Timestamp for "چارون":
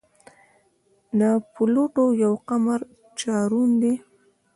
3.19-3.69